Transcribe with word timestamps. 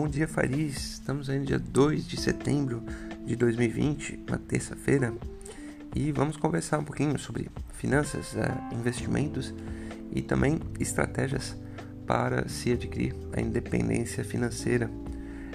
bom 0.00 0.06
dia 0.06 0.28
Faris. 0.28 0.92
Estamos 0.92 1.28
aí 1.28 1.40
no 1.40 1.44
dia 1.44 1.58
2 1.58 2.06
de 2.06 2.16
setembro 2.20 2.84
de 3.26 3.34
2020, 3.34 4.26
uma 4.28 4.38
terça-feira, 4.38 5.12
e 5.92 6.12
vamos 6.12 6.36
conversar 6.36 6.78
um 6.78 6.84
pouquinho 6.84 7.18
sobre 7.18 7.50
finanças, 7.72 8.36
eh, 8.36 8.48
investimentos 8.72 9.52
e 10.12 10.22
também 10.22 10.60
estratégias 10.78 11.56
para 12.06 12.48
se 12.48 12.70
adquirir 12.70 13.12
a 13.32 13.40
independência 13.40 14.22
financeira. 14.22 14.88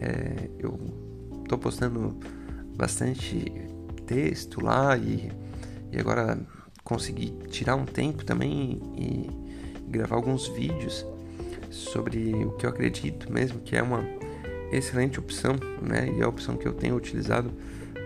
É, 0.00 0.50
eu 0.58 1.09
estou 1.50 1.58
postando 1.58 2.16
bastante 2.76 3.44
texto 4.06 4.64
lá 4.64 4.96
e, 4.96 5.32
e 5.90 5.98
agora 5.98 6.38
consegui 6.84 7.30
tirar 7.48 7.74
um 7.74 7.84
tempo 7.84 8.24
também 8.24 8.80
e, 8.96 9.02
e 9.02 9.90
gravar 9.90 10.14
alguns 10.14 10.46
vídeos 10.46 11.04
sobre 11.68 12.32
o 12.44 12.52
que 12.52 12.66
eu 12.66 12.70
acredito 12.70 13.32
mesmo 13.32 13.60
que 13.60 13.76
é 13.76 13.82
uma 13.82 14.04
excelente 14.70 15.18
opção, 15.18 15.56
né? 15.82 16.08
E 16.16 16.20
é 16.20 16.22
a 16.22 16.28
opção 16.28 16.56
que 16.56 16.68
eu 16.68 16.72
tenho 16.72 16.94
utilizado 16.94 17.52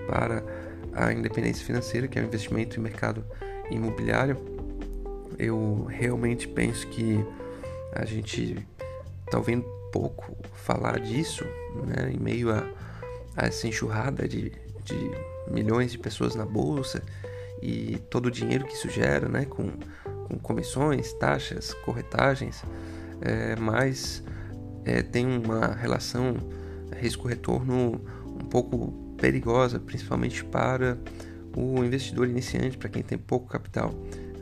para 0.08 0.42
a 0.94 1.12
independência 1.12 1.64
financeira, 1.66 2.08
que 2.08 2.18
é 2.18 2.22
o 2.22 2.24
investimento 2.24 2.80
em 2.80 2.82
mercado 2.82 3.22
imobiliário. 3.70 4.38
Eu 5.38 5.84
realmente 5.90 6.48
penso 6.48 6.86
que 6.86 7.22
a 7.92 8.06
gente 8.06 8.66
está 9.26 9.36
ouvindo 9.36 9.66
pouco 9.92 10.34
falar 10.54 10.98
disso, 10.98 11.44
né? 11.86 12.10
Em 12.10 12.18
meio 12.18 12.50
a 12.50 12.66
essa 13.36 13.66
enxurrada 13.66 14.26
de, 14.28 14.52
de 14.84 15.10
milhões 15.50 15.92
de 15.92 15.98
pessoas 15.98 16.34
na 16.34 16.44
bolsa 16.44 17.02
e 17.62 17.98
todo 18.10 18.26
o 18.26 18.30
dinheiro 18.30 18.66
que 18.66 18.74
isso 18.74 18.88
gera, 18.88 19.28
né? 19.28 19.44
Com, 19.44 19.70
com 20.28 20.38
comissões, 20.38 21.12
taxas, 21.14 21.72
corretagens, 21.84 22.62
é, 23.20 23.56
mas 23.56 24.22
é, 24.84 25.02
tem 25.02 25.26
uma 25.26 25.74
relação 25.74 26.36
risco-retorno 27.00 28.00
um 28.26 28.44
pouco 28.46 28.92
perigosa, 29.18 29.78
principalmente 29.78 30.44
para 30.44 30.98
o 31.56 31.82
investidor 31.84 32.28
iniciante, 32.28 32.76
para 32.76 32.88
quem 32.88 33.02
tem 33.02 33.16
pouco 33.16 33.46
capital. 33.48 33.94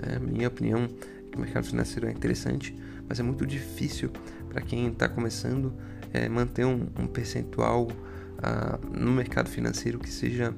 É, 0.03 0.19
minha 0.19 0.49
opinião 0.49 0.85
é 0.85 1.31
que 1.31 1.37
o 1.37 1.41
mercado 1.41 1.67
financeiro 1.67 2.09
é 2.09 2.11
interessante, 2.11 2.75
mas 3.09 3.21
é 3.21 3.23
muito 3.23 3.47
difícil 3.47 4.11
para 4.49 4.61
quem 4.61 4.89
está 4.89 5.09
começando 5.09 5.73
é, 6.13 6.29
manter 6.29 6.65
um, 6.65 6.89
um 6.99 7.07
percentual 7.07 7.89
no 8.91 9.13
mercado 9.13 9.49
financeiro 9.49 9.99
que 9.99 10.11
seja 10.11 10.55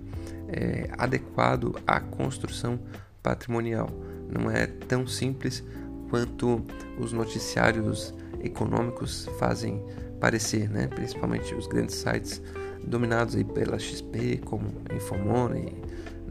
é, 0.48 0.88
adequado 0.96 1.76
à 1.86 2.00
construção 2.00 2.78
patrimonial. 3.22 3.88
Não 4.30 4.50
é 4.50 4.66
tão 4.66 5.06
simples 5.06 5.62
quanto 6.10 6.64
os 6.98 7.12
noticiários 7.12 8.14
econômicos 8.42 9.28
fazem 9.38 9.82
parecer, 10.20 10.70
né? 10.70 10.86
principalmente 10.86 11.54
os 11.54 11.66
grandes 11.66 11.96
sites 11.96 12.40
dominados 12.86 13.34
aí 13.34 13.44
pela 13.44 13.78
XP, 13.78 14.40
como 14.44 14.66
Infomoney, 14.94 15.74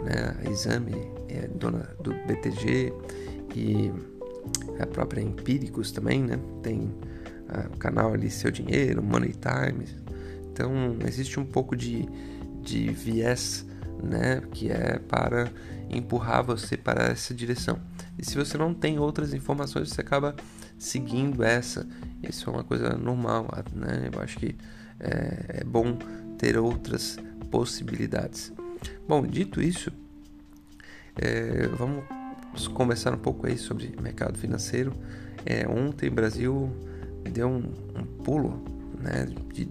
né? 0.03 0.35
Exame, 0.49 1.11
é 1.29 1.47
dona 1.47 1.89
do 2.01 2.13
BTG 2.27 2.93
e 3.55 3.91
a 4.79 4.85
própria 4.85 5.21
Empíricos 5.21 5.91
também, 5.91 6.23
né? 6.23 6.39
tem 6.61 6.93
ah, 7.49 7.67
o 7.73 7.77
canal 7.77 8.13
ali 8.13 8.29
Seu 8.29 8.51
Dinheiro, 8.51 9.01
Money 9.01 9.33
Times. 9.33 10.02
Então 10.53 10.95
existe 11.05 11.39
um 11.39 11.45
pouco 11.45 11.75
de, 11.75 12.07
de 12.61 12.91
viés 12.91 13.65
né? 14.01 14.41
que 14.51 14.69
é 14.69 14.99
para 14.99 15.51
empurrar 15.89 16.43
você 16.43 16.77
para 16.77 17.05
essa 17.05 17.33
direção. 17.33 17.79
E 18.17 18.25
se 18.25 18.35
você 18.35 18.57
não 18.57 18.73
tem 18.73 18.99
outras 18.99 19.33
informações, 19.33 19.89
você 19.89 20.01
acaba 20.01 20.35
seguindo 20.77 21.43
essa. 21.43 21.87
Isso 22.21 22.49
é 22.49 22.53
uma 22.53 22.63
coisa 22.63 22.95
normal, 22.95 23.47
né? 23.73 24.09
Eu 24.11 24.21
acho 24.21 24.37
que 24.37 24.55
é, 24.99 25.61
é 25.61 25.63
bom 25.63 25.97
ter 26.37 26.57
outras 26.57 27.17
possibilidades. 27.49 28.53
Bom, 29.07 29.25
dito 29.25 29.61
isso, 29.61 29.91
é, 31.15 31.67
vamos 31.77 32.03
conversar 32.69 33.13
um 33.13 33.17
pouco 33.17 33.47
aí 33.47 33.57
sobre 33.57 33.95
mercado 34.01 34.37
financeiro. 34.37 34.93
É, 35.45 35.67
ontem 35.67 36.09
o 36.09 36.11
Brasil 36.11 36.69
deu 37.31 37.47
um, 37.47 37.71
um 37.95 38.03
pulo 38.23 38.63
né, 38.99 39.27
de 39.53 39.65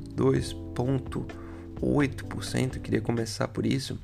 2,8%. 0.75 2.81
Queria 2.81 3.01
começar 3.01 3.49
por 3.49 3.67
isso. 3.67 3.99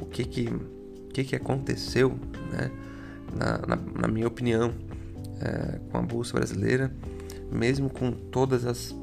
O 0.00 0.06
que 0.06 0.24
que, 0.24 0.48
que, 1.12 1.24
que 1.24 1.36
aconteceu, 1.36 2.18
né, 2.50 2.70
na, 3.34 3.58
na, 3.66 3.76
na 3.76 4.08
minha 4.08 4.28
opinião, 4.28 4.72
é, 5.40 5.78
com 5.90 5.98
a 5.98 6.02
Bolsa 6.02 6.34
Brasileira, 6.34 6.92
mesmo 7.50 7.90
com 7.90 8.12
todas 8.12 8.64
as, 8.64 8.94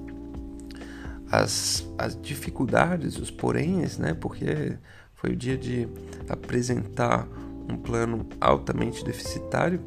as, 1.29 1.85
as 1.97 2.19
dificuldades, 2.21 3.17
os 3.17 3.31
poréns, 3.31 3.97
né? 3.97 4.13
Porque 4.13 4.77
foi 5.16 5.31
o 5.31 5.35
dia 5.35 5.57
de 5.57 5.88
apresentar 6.27 7.27
um 7.69 7.77
plano 7.77 8.25
altamente 8.39 9.03
deficitário, 9.05 9.79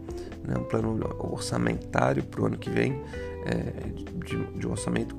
né, 0.44 0.54
um 0.56 0.64
plano 0.64 0.98
orçamentário 1.18 2.22
para 2.22 2.40
o 2.40 2.46
ano 2.46 2.56
que 2.56 2.70
vem, 2.70 3.02
é, 3.44 3.88
de, 4.24 4.58
de, 4.58 4.66
um 4.66 4.70
orçamento 4.70 5.14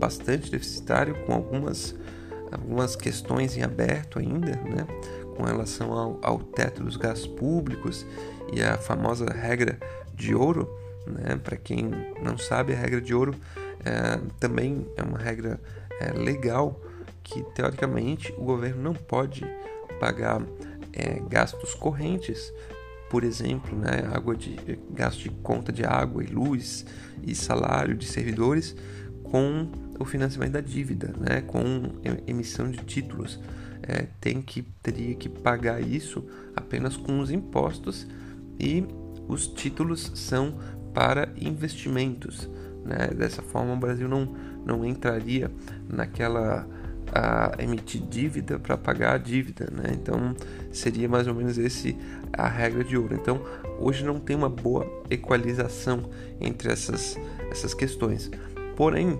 bastante 0.00 0.50
deficitário, 0.50 1.14
com 1.26 1.34
algumas, 1.34 1.94
algumas 2.50 2.96
questões 2.96 3.56
em 3.56 3.62
aberto 3.62 4.18
ainda, 4.18 4.56
né, 4.56 4.86
com 5.36 5.44
relação 5.44 5.92
ao, 5.92 6.18
ao 6.22 6.38
teto 6.38 6.82
dos 6.82 6.96
gastos 6.96 7.28
públicos 7.28 8.06
e 8.52 8.62
a 8.62 8.78
famosa 8.78 9.26
regra 9.26 9.78
de 10.14 10.34
ouro. 10.34 10.68
Né, 11.06 11.38
Para 11.42 11.56
quem 11.56 11.90
não 12.22 12.38
sabe, 12.38 12.72
a 12.72 12.76
regra 12.76 13.00
de 13.00 13.14
ouro 13.14 13.34
é, 13.84 14.18
também 14.40 14.86
é 14.96 15.02
uma 15.02 15.18
regra 15.18 15.60
é, 16.00 16.12
legal 16.12 16.80
que 17.22 17.42
teoricamente 17.54 18.34
o 18.38 18.42
governo 18.42 18.82
não 18.82 18.94
pode 18.94 19.44
pagar 20.00 20.42
é, 20.92 21.20
gastos 21.28 21.74
correntes, 21.74 22.52
por 23.10 23.22
exemplo, 23.22 23.76
né, 23.76 24.08
água 24.12 24.34
de 24.34 24.56
gasto 24.90 25.20
de 25.20 25.30
conta 25.30 25.70
de 25.70 25.84
água 25.84 26.22
e 26.22 26.26
luz 26.26 26.86
e 27.22 27.34
salário 27.34 27.96
de 27.96 28.06
servidores 28.06 28.74
com 29.30 29.68
o 29.98 30.04
financiamento 30.04 30.52
da 30.52 30.60
dívida, 30.60 31.14
né, 31.18 31.40
com 31.40 31.82
emissão 32.26 32.70
de 32.70 32.78
títulos. 32.78 33.38
É, 33.82 34.06
tem 34.20 34.42
que 34.42 34.62
teria 34.82 35.14
que 35.14 35.28
pagar 35.28 35.80
isso 35.80 36.24
apenas 36.54 36.96
com 36.96 37.18
os 37.18 37.30
impostos 37.30 38.06
e 38.58 38.84
os 39.26 39.46
títulos 39.46 40.12
são 40.14 40.54
para 40.92 41.30
investimentos. 41.40 42.48
Né? 42.84 43.08
Dessa 43.08 43.42
forma, 43.42 43.72
o 43.72 43.76
Brasil 43.76 44.08
não, 44.08 44.34
não 44.66 44.84
entraria 44.84 45.50
naquela 45.88 46.66
a 47.12 47.52
emitir 47.58 48.00
dívida 48.02 48.58
para 48.58 48.76
pagar 48.76 49.14
a 49.14 49.18
dívida, 49.18 49.68
né? 49.72 49.90
Então 49.92 50.34
seria 50.70 51.08
mais 51.08 51.26
ou 51.26 51.34
menos 51.34 51.58
esse 51.58 51.96
a 52.32 52.46
regra 52.46 52.84
de 52.84 52.96
ouro. 52.96 53.14
Então 53.14 53.42
hoje 53.80 54.04
não 54.04 54.20
tem 54.20 54.36
uma 54.36 54.48
boa 54.48 54.86
equalização 55.10 56.08
entre 56.40 56.72
essas 56.72 57.18
essas 57.50 57.74
questões. 57.74 58.30
Porém, 58.76 59.18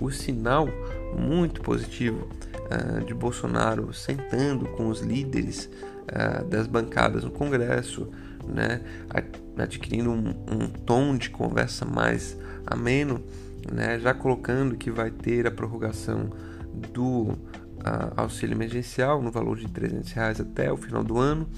o 0.00 0.10
sinal 0.10 0.68
muito 1.16 1.60
positivo 1.60 2.28
uh, 2.66 3.04
de 3.04 3.14
Bolsonaro 3.14 3.92
sentando 3.92 4.66
com 4.66 4.88
os 4.88 5.00
líderes 5.00 5.70
uh, 6.04 6.44
das 6.44 6.66
bancadas 6.66 7.24
no 7.24 7.30
Congresso, 7.30 8.08
né, 8.46 8.80
adquirindo 9.56 10.10
um, 10.10 10.28
um 10.50 10.68
tom 10.68 11.16
de 11.16 11.30
conversa 11.30 11.84
mais 11.84 12.36
ameno, 12.66 13.22
né, 13.72 13.98
já 13.98 14.14
colocando 14.14 14.76
que 14.76 14.90
vai 14.90 15.10
ter 15.10 15.46
a 15.46 15.50
prorrogação 15.50 16.30
do 16.92 17.36
auxílio 18.16 18.54
emergencial 18.54 19.22
no 19.22 19.30
valor 19.30 19.56
de 19.56 19.68
300 19.68 20.10
reais 20.10 20.40
até 20.40 20.72
o 20.72 20.76
final 20.76 21.04
do 21.04 21.18
ano 21.18 21.48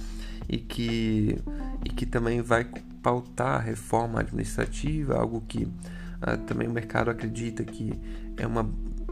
e 0.48 0.58
que, 0.58 1.38
e 1.84 1.88
que 1.88 2.04
também 2.04 2.42
vai 2.42 2.66
pautar 3.02 3.56
a 3.56 3.58
reforma 3.58 4.20
administrativa, 4.20 5.16
algo 5.16 5.42
que 5.46 5.64
uh, 5.64 5.70
também 6.46 6.68
o 6.68 6.72
mercado 6.72 7.10
acredita 7.10 7.64
que 7.64 7.92
é 8.36 8.46
uma, 8.46 8.68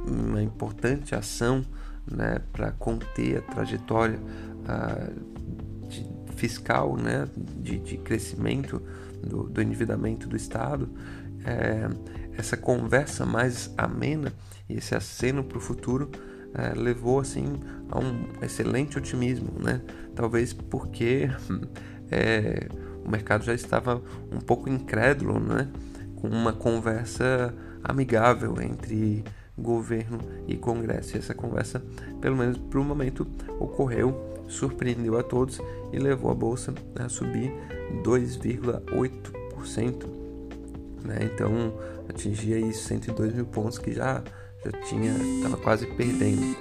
uma 0.06 0.43
importante 0.43 1.14
ação 1.14 1.64
né, 2.11 2.38
para 2.53 2.70
conter 2.73 3.38
a 3.38 3.43
trajetória 3.43 4.19
uh, 4.19 5.88
de, 5.88 6.06
fiscal 6.37 6.97
né, 6.97 7.29
de, 7.37 7.79
de 7.79 7.97
crescimento 7.99 8.82
do, 9.23 9.44
do, 9.44 9.62
endividamento 9.62 10.29
do 10.29 10.37
Estado. 10.37 10.88
É, 11.44 11.88
essa 12.37 12.56
conversa 12.56 13.25
mais 13.25 13.73
amena 13.76 14.32
e 14.69 14.75
esse 14.75 14.94
aceno 14.94 15.44
para 15.44 15.58
o 15.58 15.61
futuro 15.61 16.11
é, 16.55 16.75
levou 16.75 17.20
assim 17.20 17.61
a 17.91 17.99
um 17.99 18.26
excelente 18.43 18.99
otimismo, 18.99 19.53
né? 19.61 19.81
Talvez 20.14 20.53
porque 20.53 21.31
é, 22.11 22.69
o 23.05 23.11
mercado 23.11 23.44
já 23.44 23.55
estava 23.55 24.03
um 24.32 24.38
pouco 24.38 24.69
incrédulo, 24.69 25.38
né? 25.38 25.69
Com 26.16 26.28
uma 26.28 26.52
conversa 26.52 27.54
amigável 27.82 28.60
entre 28.60 29.24
governo 29.56 30.18
e 30.46 30.56
Congresso. 30.56 31.16
E 31.16 31.18
essa 31.18 31.34
conversa, 31.34 31.82
pelo 32.20 32.36
menos 32.36 32.58
por 32.58 32.80
um 32.80 32.84
momento, 32.84 33.26
ocorreu, 33.58 34.44
surpreendeu 34.48 35.18
a 35.18 35.22
todos 35.22 35.60
e 35.92 35.98
levou 35.98 36.30
a 36.30 36.34
bolsa 36.34 36.74
a 36.98 37.08
subir 37.08 37.52
2,8%. 38.02 40.06
Né? 41.04 41.30
Então 41.32 41.72
atingia 42.08 42.56
aí 42.56 42.72
102 42.72 43.34
mil 43.34 43.46
pontos 43.46 43.78
que 43.78 43.92
já 43.92 44.22
já 44.64 44.72
tinha 44.82 45.12
estava 45.12 45.56
quase 45.56 45.86
perdendo. 45.86 46.56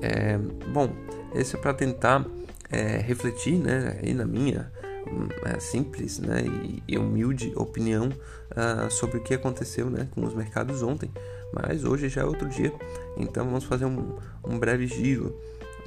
É, 0.00 0.38
bom, 0.72 0.88
esse 1.34 1.56
é 1.56 1.58
para 1.58 1.74
tentar 1.74 2.24
é, 2.70 2.98
refletir, 2.98 3.58
né, 3.58 3.98
aí 4.02 4.14
na 4.14 4.24
minha 4.24 4.70
simples, 5.58 6.18
né, 6.18 6.44
e, 6.86 6.98
humilde 6.98 7.52
opinião 7.56 8.08
uh, 8.08 8.90
sobre 8.90 9.18
o 9.18 9.22
que 9.22 9.34
aconteceu, 9.34 9.88
né, 9.88 10.08
com 10.12 10.24
os 10.24 10.34
mercados 10.34 10.82
ontem. 10.82 11.10
Mas 11.52 11.84
hoje 11.84 12.08
já 12.08 12.22
é 12.22 12.24
outro 12.24 12.48
dia, 12.48 12.72
então 13.16 13.44
vamos 13.44 13.64
fazer 13.64 13.84
um, 13.84 14.16
um 14.44 14.58
breve 14.58 14.86
giro, 14.86 15.34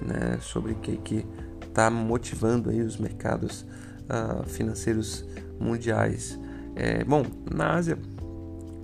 né, 0.01 0.37
sobre 0.41 0.73
o 0.73 0.75
que 0.75 0.97
que 0.97 1.25
está 1.67 1.89
motivando 1.89 2.69
aí 2.69 2.81
os 2.81 2.97
mercados 2.97 3.61
uh, 3.61 4.47
financeiros 4.47 5.25
mundiais. 5.59 6.39
É, 6.75 7.03
bom, 7.03 7.25
na 7.51 7.73
Ásia 7.73 7.97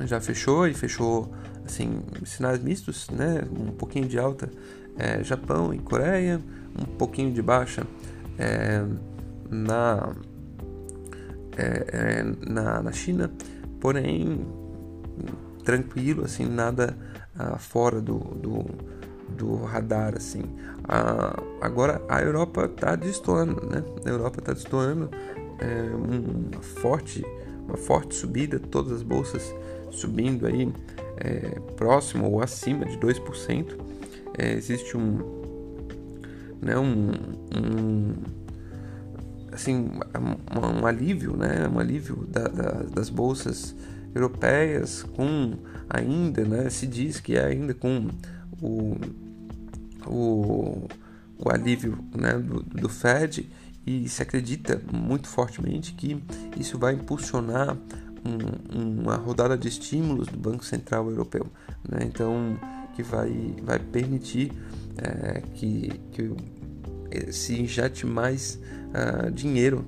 já 0.02 0.20
fechou 0.20 0.68
e 0.68 0.74
fechou 0.74 1.32
assim 1.66 2.02
sinais 2.26 2.62
mistos, 2.62 3.10
né, 3.10 3.44
um 3.58 3.72
pouquinho 3.72 4.08
de 4.08 4.20
alta 4.20 4.50
é, 4.98 5.24
Japão 5.24 5.74
e 5.74 5.80
Coreia, 5.80 6.42
um 6.80 6.86
pouquinho 6.86 7.32
de 7.32 7.42
baixa 7.42 7.86
é, 8.38 8.84
na, 9.50 10.16
é, 11.58 11.86
é, 11.88 12.24
na, 12.50 12.82
na 12.82 12.92
China, 12.92 13.32
porém 13.80 14.46
tranquilo, 15.64 16.24
assim, 16.24 16.46
nada 16.46 16.96
ah, 17.38 17.58
fora 17.58 18.00
do, 18.00 18.20
do, 18.20 18.66
do, 19.30 19.64
radar, 19.64 20.16
assim. 20.16 20.44
Ah, 20.88 21.36
agora 21.62 22.02
a 22.08 22.22
Europa 22.22 22.66
está 22.66 22.96
destoando, 22.96 23.66
né? 23.68 23.84
A 24.06 24.10
Europa 24.10 24.40
está 24.40 24.54
destoando, 24.54 25.10
é, 25.60 25.96
uma 25.96 26.62
forte, 26.62 27.26
uma 27.68 27.78
forte 27.78 28.16
subida, 28.16 28.60
todas 28.60 28.92
as 28.92 29.04
bolsas 29.04 29.54
subindo 29.92 30.46
aí 30.46 30.72
é, 31.18 31.60
próximo 31.76 32.30
ou 32.30 32.42
acima 32.42 32.86
de 32.86 32.98
2%. 32.98 33.78
É, 34.38 34.54
existe 34.54 34.98
um, 34.98 35.20
né, 36.62 36.78
um, 36.78 37.12
um 37.56 38.14
assim, 39.56 39.90
um, 40.54 40.82
um, 40.82 40.86
alívio, 40.86 41.36
né, 41.36 41.68
um 41.68 41.80
alívio 41.80 42.28
da, 42.28 42.44
da, 42.48 42.72
das 42.84 43.10
bolsas 43.10 43.76
europeias 44.14 45.04
com 45.04 45.54
ainda, 45.90 46.44
né, 46.44 46.70
se 46.70 46.86
diz 46.86 47.20
que 47.20 47.36
é 47.36 47.46
ainda 47.46 47.74
com 47.74 48.10
o, 48.62 48.98
o, 50.06 50.88
o 51.38 51.50
alívio 51.50 51.98
né, 52.16 52.34
do, 52.34 52.62
do 52.62 52.90
Fed 52.90 53.50
e 53.86 54.10
se 54.10 54.22
acredita 54.22 54.82
muito 54.92 55.28
fortemente 55.28 55.94
que 55.94 56.22
isso 56.58 56.78
vai 56.78 56.94
impulsionar 56.94 57.78
um, 58.26 59.00
uma 59.02 59.16
rodada 59.16 59.58
de 59.58 59.68
estímulos 59.68 60.28
do 60.28 60.38
Banco 60.38 60.66
Central 60.66 61.10
Europeu. 61.10 61.48
Né? 61.88 62.00
Então, 62.04 62.58
que 62.96 63.04
vai, 63.04 63.56
vai 63.64 63.78
permitir 63.78 64.52
é, 64.98 65.42
que, 65.54 65.90
que 66.12 66.32
se 67.32 67.60
injete 67.60 68.06
mais 68.06 68.60
uh, 68.90 69.32
dinheiro 69.32 69.86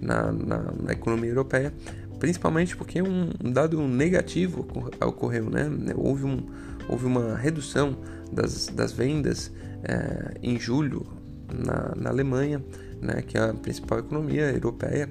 na, 0.00 0.32
na, 0.32 0.58
na, 0.82 0.92
economia 0.92 1.30
europeia, 1.30 1.72
principalmente 2.18 2.76
porque 2.76 3.02
um, 3.02 3.30
dado 3.52 3.80
negativo 3.86 4.66
ocorreu, 5.00 5.50
né? 5.50 5.68
Houve, 5.96 6.24
um, 6.24 6.46
houve 6.88 7.06
uma 7.06 7.36
redução 7.36 7.96
das, 8.32 8.66
das 8.66 8.92
vendas 8.92 9.48
uh, 9.48 10.38
em 10.42 10.58
julho 10.58 11.06
na, 11.52 11.94
na 11.96 12.10
Alemanha, 12.10 12.62
né? 13.00 13.22
que 13.22 13.36
é 13.36 13.42
a 13.42 13.54
principal 13.54 13.98
economia 13.98 14.50
europeia, 14.50 15.08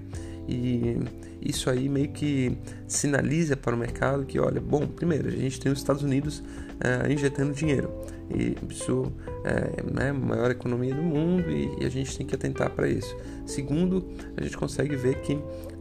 e 0.47 0.97
isso 1.41 1.69
aí 1.69 1.87
meio 1.87 2.09
que 2.09 2.57
sinaliza 2.87 3.55
para 3.55 3.75
o 3.75 3.77
mercado 3.77 4.25
que, 4.25 4.39
olha, 4.39 4.59
bom, 4.59 4.85
primeiro, 4.87 5.27
a 5.27 5.31
gente 5.31 5.59
tem 5.59 5.71
os 5.71 5.79
Estados 5.79 6.03
Unidos 6.03 6.43
é, 6.79 7.11
injetando 7.11 7.53
dinheiro. 7.53 7.91
E 8.29 8.55
isso 8.69 9.11
é 9.43 9.81
né, 9.91 10.09
a 10.09 10.13
maior 10.13 10.51
economia 10.51 10.93
do 10.93 11.01
mundo 11.01 11.49
e, 11.49 11.81
e, 11.81 11.85
a 11.85 11.89
gente 11.89 12.15
tem 12.17 12.25
que 12.25 12.35
atentar 12.35 12.69
para 12.71 12.87
isso. 12.87 13.15
Segundo, 13.45 14.07
a 14.37 14.43
gente 14.43 14.57
consegue 14.57 14.95
ver 14.95 15.21
que 15.21 15.33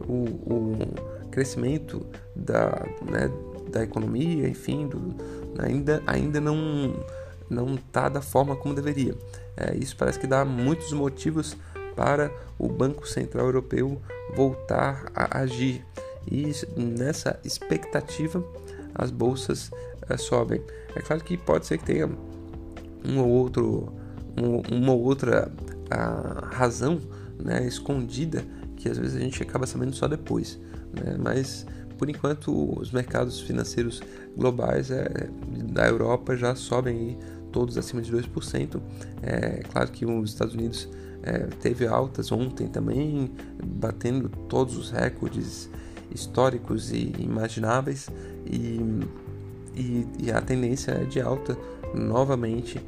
o, 0.07 0.25
o 0.45 0.77
crescimento 1.29 2.05
da, 2.35 2.85
né, 3.09 3.29
da 3.71 3.83
economia, 3.83 4.47
enfim, 4.47 4.87
do, 4.87 5.13
ainda, 5.59 6.01
ainda 6.07 6.41
não 6.41 6.95
não 7.49 7.73
está 7.75 8.07
da 8.07 8.21
forma 8.21 8.55
como 8.55 8.75
deveria. 8.75 9.15
É, 9.57 9.75
isso 9.75 9.95
parece 9.97 10.19
que 10.19 10.27
dá 10.27 10.45
muitos 10.45 10.93
motivos 10.93 11.57
para 11.99 12.31
o 12.57 12.69
Banco 12.69 13.05
Central 13.05 13.47
Europeu 13.47 14.01
voltar 14.33 15.11
a 15.13 15.39
agir. 15.39 15.85
E 16.31 16.49
nessa 16.77 17.37
expectativa, 17.43 18.41
as 18.95 19.11
bolsas 19.11 19.69
uh, 20.09 20.17
sobem. 20.17 20.61
É 20.95 21.01
claro 21.01 21.21
que 21.21 21.35
pode 21.35 21.65
ser 21.65 21.77
que 21.77 21.83
tenha 21.83 22.09
um 23.03 23.19
ou 23.19 23.27
outro, 23.27 23.91
um, 24.37 24.61
uma 24.73 24.93
ou 24.93 25.03
outra 25.03 25.51
uh, 25.91 26.45
razão 26.45 27.01
né, 27.37 27.67
escondida 27.67 28.45
que 28.77 28.87
às 28.87 28.97
vezes 28.97 29.17
a 29.17 29.19
gente 29.19 29.43
acaba 29.43 29.67
sabendo 29.67 29.93
só 29.93 30.07
depois. 30.07 30.57
Né? 30.93 31.17
Mas 31.19 31.65
por 31.97 32.09
enquanto 32.09 32.79
os 32.79 32.91
mercados 32.91 33.41
financeiros 33.41 34.01
globais 34.37 34.89
é, 34.89 35.27
da 35.65 35.85
Europa 35.85 36.37
já 36.37 36.55
sobem 36.55 36.97
aí, 36.97 37.17
todos 37.51 37.77
acima 37.77 38.01
de 38.01 38.09
2%. 38.09 38.81
É 39.21 39.63
claro 39.69 39.91
que 39.91 40.05
os 40.05 40.29
Estados 40.29 40.53
Unidos 40.53 40.87
é, 41.23 41.47
teve 41.61 41.85
altas 41.85 42.31
ontem 42.31 42.67
também, 42.67 43.31
batendo 43.63 44.29
todos 44.47 44.77
os 44.77 44.91
recordes 44.91 45.69
históricos 46.13 46.91
e 46.91 47.13
imagináveis, 47.19 48.09
e, 48.45 48.79
e, 49.75 50.07
e 50.19 50.31
a 50.31 50.41
tendência 50.41 50.91
é 50.91 51.03
de 51.03 51.21
alta 51.21 51.57
novamente 51.93 52.81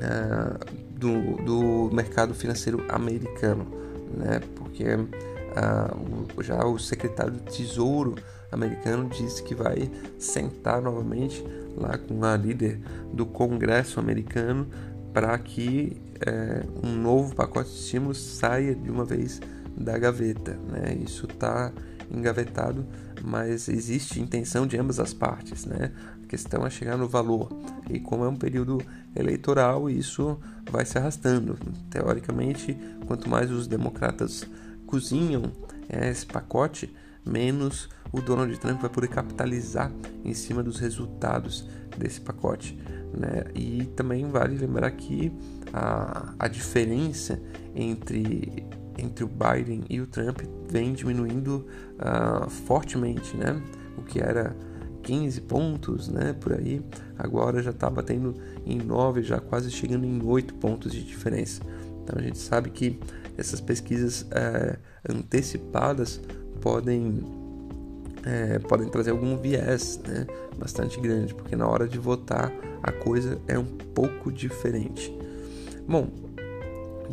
é, 0.00 0.82
do, 0.96 1.36
do 1.44 1.94
mercado 1.94 2.34
financeiro 2.34 2.84
americano, 2.88 3.66
né? 4.16 4.40
porque 4.56 4.84
já 6.40 6.64
o 6.64 6.78
secretário 6.78 7.32
do 7.32 7.40
Tesouro 7.40 8.14
americano 8.50 9.08
disse 9.08 9.42
que 9.42 9.54
vai 9.54 9.90
sentar 10.18 10.80
novamente 10.80 11.44
lá 11.76 11.96
com 11.98 12.24
a 12.24 12.36
líder 12.36 12.78
do 13.12 13.26
Congresso 13.26 13.98
americano 13.98 14.66
para 15.12 15.36
que 15.38 16.00
é, 16.24 16.64
um 16.82 16.94
novo 16.94 17.34
pacote 17.34 17.70
de 17.70 17.76
estímulos 17.76 18.18
saia 18.18 18.74
de 18.74 18.90
uma 18.90 19.04
vez 19.04 19.40
da 19.76 19.98
gaveta. 19.98 20.58
Né? 20.68 20.98
Isso 21.04 21.26
está 21.26 21.72
engavetado, 22.10 22.86
mas 23.22 23.68
existe 23.68 24.20
intenção 24.20 24.66
de 24.66 24.76
ambas 24.76 24.98
as 25.00 25.12
partes. 25.12 25.64
Né? 25.64 25.92
A 26.22 26.26
questão 26.26 26.66
é 26.66 26.70
chegar 26.70 26.96
no 26.96 27.08
valor. 27.08 27.48
E 27.90 28.00
como 28.00 28.24
é 28.24 28.28
um 28.28 28.36
período 28.36 28.80
eleitoral, 29.14 29.90
isso 29.90 30.38
vai 30.70 30.84
se 30.84 30.98
arrastando. 30.98 31.58
Teoricamente, 31.90 32.76
quanto 33.06 33.28
mais 33.28 33.50
os 33.50 33.66
democratas 33.66 34.46
cozinham 34.86 35.52
é, 35.88 36.10
esse 36.10 36.26
pacote, 36.26 36.94
menos 37.24 37.88
o 38.12 38.20
Donald 38.20 38.54
Trump 38.58 38.80
vai 38.80 38.90
poder 38.90 39.08
capitalizar 39.08 39.90
em 40.24 40.34
cima 40.34 40.62
dos 40.62 40.78
resultados 40.78 41.66
desse 41.96 42.20
pacote. 42.20 42.78
Né? 43.12 43.44
E 43.54 43.84
também 43.96 44.26
vale 44.30 44.56
lembrar 44.56 44.90
que 44.92 45.32
a, 45.72 46.34
a 46.38 46.48
diferença 46.48 47.40
entre, 47.74 48.64
entre 48.98 49.24
o 49.24 49.28
Biden 49.28 49.84
e 49.88 50.00
o 50.00 50.06
Trump 50.06 50.40
vem 50.68 50.92
diminuindo 50.92 51.66
uh, 51.98 52.48
fortemente, 52.48 53.36
né? 53.36 53.60
O 53.96 54.02
que 54.02 54.18
era 54.18 54.56
15 55.02 55.40
pontos, 55.42 56.08
né, 56.08 56.32
por 56.32 56.52
aí, 56.52 56.80
agora 57.18 57.62
já 57.62 57.70
está 57.70 57.90
batendo 57.90 58.34
em 58.64 58.78
9, 58.78 59.22
já 59.22 59.40
quase 59.40 59.70
chegando 59.70 60.06
em 60.06 60.24
8 60.24 60.54
pontos 60.54 60.92
de 60.92 61.02
diferença. 61.02 61.60
Então 62.02 62.18
a 62.18 62.22
gente 62.22 62.38
sabe 62.38 62.70
que 62.70 62.98
essas 63.36 63.60
pesquisas 63.60 64.26
é, 64.30 64.78
antecipadas 65.08 66.20
podem 66.60 67.22
é, 68.24 68.60
podem 68.60 68.88
trazer 68.88 69.10
algum 69.10 69.36
viés 69.36 70.00
né, 70.06 70.26
bastante 70.56 71.00
grande, 71.00 71.34
porque 71.34 71.56
na 71.56 71.66
hora 71.66 71.88
de 71.88 71.98
votar 71.98 72.52
a 72.82 72.90
coisa 72.90 73.40
é 73.46 73.58
um 73.58 73.64
pouco 73.64 74.32
diferente. 74.32 75.16
Bom, 75.86 76.10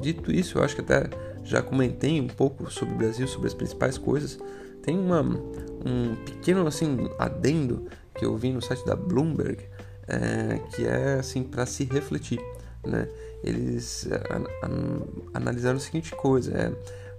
dito 0.02 0.32
isso, 0.32 0.58
eu 0.58 0.64
acho 0.64 0.76
que 0.76 0.82
até 0.82 1.10
já 1.44 1.62
comentei 1.62 2.20
um 2.22 2.28
pouco 2.28 2.72
sobre 2.72 2.94
o 2.94 2.98
Brasil, 2.98 3.28
sobre 3.28 3.48
as 3.48 3.54
principais 3.54 3.98
coisas. 3.98 4.40
Tem 4.84 4.98
uma, 4.98 5.22
um 5.22 6.16
pequeno 6.26 6.66
assim 6.68 7.10
adendo 7.18 7.88
que 8.16 8.26
eu 8.26 8.36
vi 8.36 8.52
no 8.52 8.62
site 8.62 8.86
da 8.86 8.96
Bloomberg, 8.96 9.64
é, 10.08 10.60
que 10.76 10.86
é 10.86 11.16
assim 11.20 11.44
para 11.44 11.66
se 11.66 11.84
refletir, 11.86 12.40
né? 12.86 13.08
Eles 13.44 14.08
é, 14.08 14.16
an, 14.34 14.44
an, 14.64 15.02
analisaram 15.34 15.78
a 15.78 15.80
seguinte 15.80 16.12
coisa: 16.16 16.52
é, 16.52 16.72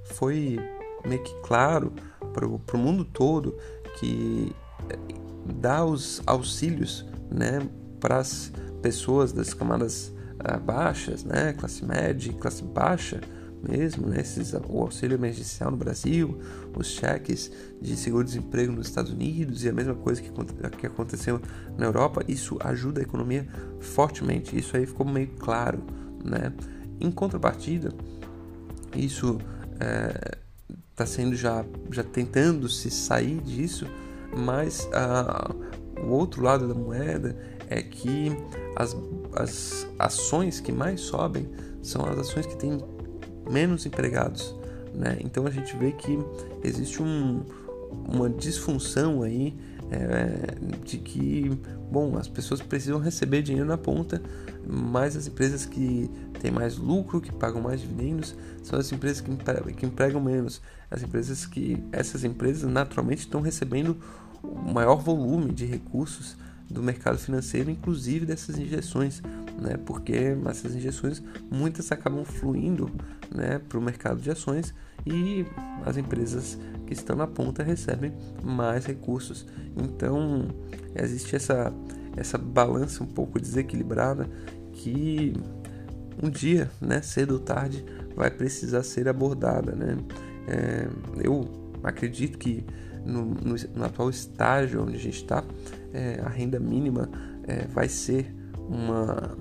foi 0.05 0.59
meio 1.07 1.23
que 1.23 1.35
claro 1.43 1.93
para 2.33 2.47
o 2.47 2.79
mundo 2.79 3.05
todo 3.05 3.57
que 3.99 4.55
é, 4.89 4.99
dar 5.55 5.85
os 5.85 6.23
auxílios, 6.27 7.07
né, 7.31 7.61
para 8.01 8.19
as 8.19 8.51
pessoas 8.83 9.33
das 9.33 9.55
camadas 9.55 10.13
uh, 10.41 10.59
baixas, 10.59 11.23
né, 11.23 11.53
classe 11.53 11.85
média, 11.85 12.33
classe 12.33 12.65
baixa 12.65 13.21
mesmo, 13.63 14.07
né, 14.07 14.21
esses, 14.21 14.55
o 14.55 14.81
auxílio 14.81 15.15
emergencial 15.15 15.71
no 15.71 15.77
Brasil, 15.77 16.39
os 16.75 16.87
cheques 16.87 17.51
de 17.81 17.97
seguro-desemprego 17.97 18.73
nos 18.73 18.89
Estados 18.89 19.13
Unidos 19.13 19.65
e 19.65 19.69
a 19.69 19.73
mesma 19.73 19.95
coisa 19.95 20.23
que, 20.23 20.31
que 20.79 20.87
aconteceu 20.87 21.41
na 21.77 21.85
Europa, 21.85 22.25
isso 22.27 22.57
ajuda 22.61 23.01
a 23.01 23.03
economia 23.03 23.47
fortemente. 23.79 24.59
Isso 24.59 24.77
aí 24.77 24.87
ficou 24.87 25.07
meio 25.07 25.29
claro, 25.39 25.83
né? 26.25 26.53
Em 26.99 27.11
contrapartida, 27.11 27.93
isso 28.97 29.39
está 29.75 31.05
é, 31.05 31.07
sendo 31.07 31.35
já, 31.35 31.65
já 31.91 32.03
tentando 32.03 32.69
se 32.69 32.91
sair 32.91 33.41
disso, 33.41 33.87
mas 34.37 34.87
uh, 34.87 36.01
o 36.03 36.09
outro 36.09 36.43
lado 36.43 36.69
da 36.69 36.75
moeda 36.75 37.37
é 37.71 37.81
que 37.81 38.37
as, 38.77 38.97
as 39.35 39.87
ações 39.99 40.61
que 40.61 40.73
mais 40.73 41.01
sobem 41.01 41.49
são 41.81 42.05
as 42.05 42.19
ações 42.19 42.45
que 42.45 42.57
têm 42.57 42.79
menos 43.49 43.87
empregados. 43.87 44.55
Né? 44.93 45.19
Então 45.21 45.47
a 45.47 45.51
gente 45.51 45.77
vê 45.77 45.93
que 45.93 46.19
existe 46.65 47.01
um, 47.01 47.43
uma 48.09 48.29
disfunção 48.29 49.23
aí 49.23 49.57
é, 49.91 50.55
de 50.85 50.99
que, 50.99 51.51
bom, 51.91 52.17
as 52.17 52.29
pessoas 52.29 52.61
precisam 52.61 52.99
receber 52.99 53.43
dinheiro 53.43 53.69
na 53.69 53.79
ponta, 53.79 54.21
mas 54.67 55.17
as 55.17 55.27
empresas 55.27 55.65
que 55.65 56.11
têm 56.41 56.51
mais 56.51 56.77
lucro, 56.77 57.21
que 57.21 57.33
pagam 57.33 57.61
mais 57.61 57.81
dividendos, 57.81 58.35
são 58.63 58.79
as 58.79 58.91
empresas 58.93 59.21
que, 59.21 59.31
que 59.75 59.87
empregam 59.87 60.21
menos. 60.21 60.61
As 60.91 61.03
empresas 61.03 61.47
que, 61.47 61.83
essas 61.93 62.25
empresas 62.25 62.71
naturalmente 62.71 63.21
estão 63.21 63.41
recebendo 63.41 63.97
o 64.43 64.73
maior 64.73 64.97
volume 64.97 65.53
de 65.53 65.67
recursos 65.67 66.37
do 66.71 66.83
mercado 66.83 67.19
financeiro, 67.19 67.71
inclusive 67.71 68.25
dessas 68.25 68.59
injeções, 68.59 69.21
né? 69.61 69.77
Porque 69.85 70.37
essas 70.49 70.75
injeções 70.75 71.23
muitas 71.51 71.91
acabam 71.91 72.25
fluindo, 72.25 72.91
né, 73.35 73.61
para 73.69 73.79
o 73.79 73.83
mercado 73.83 74.21
de 74.21 74.31
ações 74.31 74.75
e 75.07 75.47
as 75.85 75.97
empresas 75.97 76.59
que 76.87 76.93
estão 76.93 77.17
na 77.17 77.27
ponta 77.27 77.63
recebem 77.63 78.13
mais 78.43 78.87
recursos. 78.87 79.47
Então 79.77 80.49
existe 80.95 81.37
essa 81.37 81.73
essa 82.17 82.37
balança 82.37 83.05
um 83.05 83.07
pouco 83.07 83.41
desequilibrada 83.41 84.29
que 84.73 85.33
um 86.23 86.29
dia, 86.29 86.71
né, 86.81 87.01
cedo 87.01 87.35
ou 87.35 87.39
tarde, 87.39 87.85
vai 88.15 88.31
precisar 88.31 88.83
ser 88.83 89.09
abordada, 89.09 89.73
né? 89.73 89.97
É, 90.49 90.89
eu 91.23 91.49
acredito 91.83 92.37
que 92.37 92.65
no, 93.05 93.25
no, 93.25 93.55
no, 93.75 93.85
atual 93.85 94.11
estágio 94.11 94.83
onde 94.83 94.97
a 94.97 94.99
gente 94.99 95.17
está, 95.17 95.45
é, 95.93 96.21
a 96.25 96.29
renda 96.29 96.59
mínima 96.59 97.09
é, 97.47 97.67
vai 97.67 97.89
ser 97.89 98.35
uma, 98.69 99.37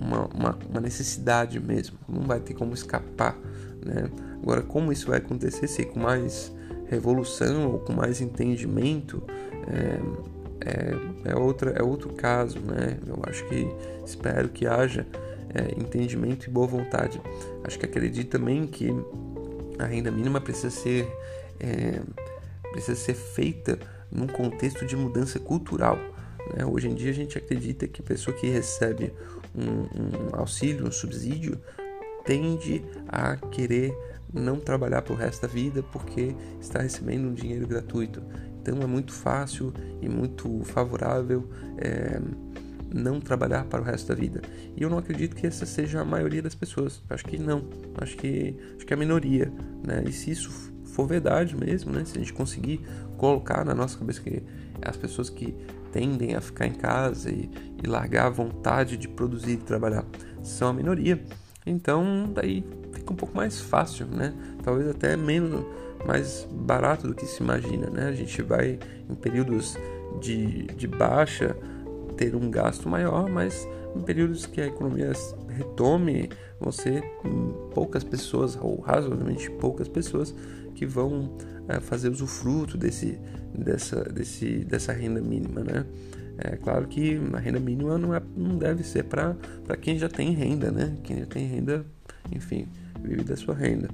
uma, 0.00 0.26
uma, 0.26 0.58
uma, 0.68 0.80
necessidade 0.80 1.60
mesmo, 1.60 1.98
não 2.08 2.22
vai 2.22 2.40
ter 2.40 2.54
como 2.54 2.74
escapar. 2.74 3.36
Né? 3.84 4.10
Agora, 4.42 4.62
como 4.62 4.92
isso 4.92 5.08
vai 5.08 5.18
acontecer, 5.18 5.66
se 5.68 5.84
com 5.84 6.00
mais 6.00 6.52
revolução 6.86 7.72
ou 7.72 7.78
com 7.80 7.92
mais 7.92 8.20
entendimento, 8.20 9.22
é, 9.68 10.26
é, 10.66 11.30
é, 11.32 11.36
outra, 11.36 11.70
é 11.70 11.82
outro 11.82 12.10
caso. 12.10 12.58
Né? 12.60 12.98
Eu 13.06 13.18
acho 13.26 13.44
que 13.46 13.68
espero 14.04 14.48
que 14.48 14.66
haja 14.66 15.06
é, 15.54 15.80
entendimento 15.80 16.46
e 16.46 16.50
boa 16.50 16.66
vontade. 16.66 17.20
Acho 17.64 17.78
que 17.78 17.86
acredito 17.86 18.30
também 18.30 18.66
que 18.66 18.90
a 19.78 19.84
renda 19.84 20.10
mínima 20.10 20.40
precisa 20.40 20.70
ser 20.70 21.08
é, 21.60 22.00
precisa 22.76 22.94
ser 22.94 23.14
feita 23.14 23.78
num 24.12 24.26
contexto 24.26 24.84
de 24.84 24.94
mudança 24.94 25.38
cultural. 25.40 25.98
Né? 26.54 26.64
Hoje 26.64 26.88
em 26.88 26.94
dia 26.94 27.10
a 27.10 27.14
gente 27.14 27.38
acredita 27.38 27.88
que 27.88 28.02
a 28.02 28.04
pessoa 28.04 28.36
que 28.36 28.48
recebe 28.48 29.12
um, 29.54 30.34
um 30.34 30.36
auxílio, 30.36 30.86
um 30.86 30.92
subsídio, 30.92 31.58
tende 32.24 32.84
a 33.08 33.36
querer 33.36 33.96
não 34.32 34.60
trabalhar 34.60 35.00
para 35.00 35.14
o 35.14 35.16
resto 35.16 35.42
da 35.42 35.48
vida 35.48 35.82
porque 35.82 36.34
está 36.60 36.82
recebendo 36.82 37.28
um 37.28 37.32
dinheiro 37.32 37.66
gratuito. 37.66 38.22
Então 38.60 38.78
é 38.82 38.86
muito 38.86 39.12
fácil 39.12 39.72
e 40.02 40.08
muito 40.08 40.60
favorável 40.64 41.48
é, 41.78 42.20
não 42.92 43.20
trabalhar 43.20 43.64
para 43.64 43.80
o 43.80 43.84
resto 43.84 44.08
da 44.08 44.14
vida. 44.14 44.42
E 44.76 44.82
eu 44.82 44.90
não 44.90 44.98
acredito 44.98 45.34
que 45.34 45.46
essa 45.46 45.64
seja 45.64 46.00
a 46.00 46.04
maioria 46.04 46.42
das 46.42 46.54
pessoas. 46.54 47.02
Acho 47.08 47.24
que 47.24 47.38
não. 47.38 47.68
Acho 47.98 48.16
que 48.16 48.54
acho 48.76 48.84
que 48.84 48.92
é 48.92 48.96
a 48.96 48.98
minoria. 48.98 49.50
Né? 49.82 50.04
E 50.06 50.12
se 50.12 50.30
isso 50.30 50.75
for 50.96 51.06
verdade 51.06 51.54
mesmo, 51.54 51.92
né? 51.92 52.06
Se 52.06 52.16
a 52.16 52.20
gente 52.20 52.32
conseguir 52.32 52.80
colocar 53.18 53.66
na 53.66 53.74
nossa 53.74 53.98
cabeça 53.98 54.22
que 54.22 54.42
as 54.80 54.96
pessoas 54.96 55.28
que 55.28 55.54
tendem 55.92 56.34
a 56.34 56.40
ficar 56.40 56.66
em 56.66 56.72
casa 56.72 57.30
e, 57.30 57.50
e 57.82 57.86
largar 57.86 58.26
a 58.26 58.30
vontade 58.30 58.96
de 58.96 59.06
produzir 59.06 59.52
e 59.52 59.56
trabalhar 59.58 60.06
são 60.42 60.68
a 60.68 60.72
minoria, 60.72 61.22
então 61.66 62.30
daí 62.32 62.64
fica 62.92 63.12
um 63.12 63.16
pouco 63.16 63.36
mais 63.36 63.60
fácil, 63.60 64.06
né? 64.06 64.32
Talvez 64.64 64.88
até 64.88 65.18
menos 65.18 65.66
mais 66.06 66.48
barato 66.50 67.06
do 67.06 67.14
que 67.14 67.26
se 67.26 67.42
imagina, 67.42 67.90
né? 67.90 68.08
A 68.08 68.14
gente 68.14 68.40
vai 68.40 68.78
em 69.08 69.14
períodos 69.14 69.76
de, 70.18 70.62
de 70.68 70.86
baixa 70.86 71.54
ter 72.16 72.34
um 72.34 72.50
gasto 72.50 72.88
maior, 72.88 73.28
mas 73.28 73.68
em 73.94 74.00
períodos 74.00 74.46
que 74.46 74.62
a 74.62 74.66
economia 74.66 75.12
retome, 75.48 76.30
ser 76.72 77.02
poucas 77.74 78.02
pessoas, 78.02 78.58
ou 78.60 78.80
razoavelmente 78.80 79.50
poucas 79.50 79.88
pessoas, 79.88 80.34
que 80.76 80.86
vão 80.86 81.36
é, 81.68 81.80
fazer 81.80 82.10
usufruto 82.10 82.76
desse, 82.76 83.18
dessa, 83.52 84.04
desse, 84.04 84.58
dessa 84.58 84.92
renda 84.92 85.20
mínima, 85.20 85.62
né? 85.62 85.84
É 86.38 86.54
claro 86.54 86.86
que 86.86 87.18
a 87.32 87.38
renda 87.38 87.58
mínima 87.58 87.96
não, 87.96 88.14
é, 88.14 88.22
não 88.36 88.58
deve 88.58 88.84
ser 88.84 89.04
para 89.04 89.34
quem 89.80 89.98
já 89.98 90.08
tem 90.08 90.32
renda, 90.32 90.70
né? 90.70 90.94
Quem 91.02 91.18
já 91.20 91.26
tem 91.26 91.46
renda, 91.46 91.84
enfim, 92.30 92.68
vive 93.02 93.24
da 93.24 93.34
sua 93.36 93.54
renda. 93.54 93.88